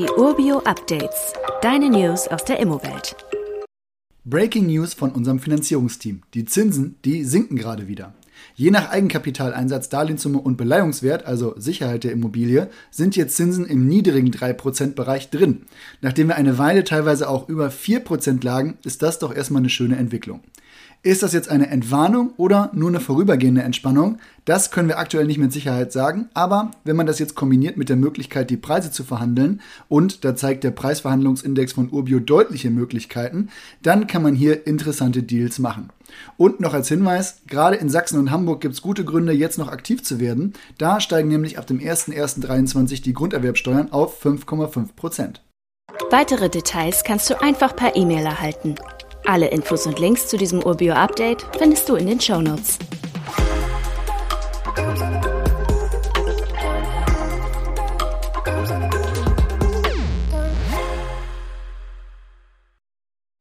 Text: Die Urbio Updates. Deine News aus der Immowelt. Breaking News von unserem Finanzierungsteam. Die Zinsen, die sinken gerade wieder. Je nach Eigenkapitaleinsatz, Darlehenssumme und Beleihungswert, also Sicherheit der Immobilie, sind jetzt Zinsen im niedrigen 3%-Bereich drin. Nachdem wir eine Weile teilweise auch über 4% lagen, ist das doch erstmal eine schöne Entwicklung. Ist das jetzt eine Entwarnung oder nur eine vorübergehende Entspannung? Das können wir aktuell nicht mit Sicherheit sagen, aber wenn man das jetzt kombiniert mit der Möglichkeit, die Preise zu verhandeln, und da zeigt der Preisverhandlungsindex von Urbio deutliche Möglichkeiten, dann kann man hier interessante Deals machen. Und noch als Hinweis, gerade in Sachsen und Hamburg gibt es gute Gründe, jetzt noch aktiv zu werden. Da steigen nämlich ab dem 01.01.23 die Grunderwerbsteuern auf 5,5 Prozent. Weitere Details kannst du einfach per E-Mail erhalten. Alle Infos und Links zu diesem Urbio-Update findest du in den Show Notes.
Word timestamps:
Die 0.00 0.08
Urbio 0.16 0.60
Updates. 0.60 1.34
Deine 1.60 1.90
News 1.90 2.26
aus 2.26 2.42
der 2.46 2.58
Immowelt. 2.58 3.14
Breaking 4.24 4.66
News 4.66 4.94
von 4.94 5.10
unserem 5.12 5.40
Finanzierungsteam. 5.40 6.22
Die 6.32 6.46
Zinsen, 6.46 6.96
die 7.04 7.22
sinken 7.22 7.58
gerade 7.58 7.86
wieder. 7.86 8.14
Je 8.54 8.70
nach 8.70 8.90
Eigenkapitaleinsatz, 8.90 9.88
Darlehenssumme 9.88 10.38
und 10.38 10.56
Beleihungswert, 10.56 11.26
also 11.26 11.54
Sicherheit 11.56 12.04
der 12.04 12.12
Immobilie, 12.12 12.68
sind 12.90 13.16
jetzt 13.16 13.36
Zinsen 13.36 13.66
im 13.66 13.86
niedrigen 13.86 14.30
3%-Bereich 14.30 15.30
drin. 15.30 15.62
Nachdem 16.00 16.28
wir 16.28 16.36
eine 16.36 16.58
Weile 16.58 16.84
teilweise 16.84 17.28
auch 17.28 17.48
über 17.48 17.68
4% 17.68 18.44
lagen, 18.44 18.78
ist 18.84 19.02
das 19.02 19.18
doch 19.18 19.34
erstmal 19.34 19.60
eine 19.60 19.70
schöne 19.70 19.96
Entwicklung. 19.96 20.40
Ist 21.02 21.22
das 21.22 21.32
jetzt 21.32 21.48
eine 21.48 21.70
Entwarnung 21.70 22.34
oder 22.36 22.70
nur 22.74 22.90
eine 22.90 23.00
vorübergehende 23.00 23.62
Entspannung? 23.62 24.18
Das 24.44 24.70
können 24.70 24.88
wir 24.88 24.98
aktuell 24.98 25.24
nicht 25.24 25.38
mit 25.38 25.50
Sicherheit 25.50 25.92
sagen, 25.92 26.28
aber 26.34 26.72
wenn 26.84 26.94
man 26.94 27.06
das 27.06 27.18
jetzt 27.18 27.34
kombiniert 27.34 27.78
mit 27.78 27.88
der 27.88 27.96
Möglichkeit, 27.96 28.50
die 28.50 28.58
Preise 28.58 28.90
zu 28.90 29.02
verhandeln, 29.02 29.62
und 29.88 30.26
da 30.26 30.36
zeigt 30.36 30.62
der 30.62 30.72
Preisverhandlungsindex 30.72 31.72
von 31.72 31.90
Urbio 31.90 32.20
deutliche 32.20 32.70
Möglichkeiten, 32.70 33.48
dann 33.82 34.08
kann 34.08 34.22
man 34.22 34.34
hier 34.34 34.66
interessante 34.66 35.22
Deals 35.22 35.58
machen. 35.58 35.88
Und 36.36 36.60
noch 36.60 36.74
als 36.74 36.88
Hinweis, 36.88 37.42
gerade 37.46 37.76
in 37.76 37.88
Sachsen 37.88 38.18
und 38.18 38.30
Hamburg 38.30 38.60
gibt 38.60 38.74
es 38.74 38.82
gute 38.82 39.04
Gründe, 39.04 39.32
jetzt 39.32 39.58
noch 39.58 39.68
aktiv 39.68 40.02
zu 40.02 40.20
werden. 40.20 40.54
Da 40.78 41.00
steigen 41.00 41.28
nämlich 41.28 41.58
ab 41.58 41.66
dem 41.66 41.78
01.01.23 41.78 43.02
die 43.02 43.12
Grunderwerbsteuern 43.12 43.92
auf 43.92 44.24
5,5 44.24 44.94
Prozent. 44.94 45.42
Weitere 46.10 46.48
Details 46.48 47.04
kannst 47.04 47.30
du 47.30 47.40
einfach 47.40 47.76
per 47.76 47.96
E-Mail 47.96 48.24
erhalten. 48.24 48.74
Alle 49.26 49.48
Infos 49.48 49.86
und 49.86 49.98
Links 49.98 50.28
zu 50.28 50.36
diesem 50.36 50.62
Urbio-Update 50.62 51.46
findest 51.58 51.88
du 51.88 51.94
in 51.94 52.06
den 52.06 52.20
Show 52.20 52.40
Notes. 52.40 52.78